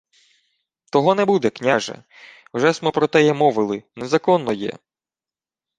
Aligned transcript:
—Того 0.91 1.15
не 1.15 1.25
буде, 1.25 1.49
княже. 1.49 2.03
Вже 2.53 2.73
смо 2.73 2.91
про 2.91 3.07
теє 3.07 3.33
мовили. 3.33 3.83
Незаконно 3.95 4.53
є. 4.53 4.77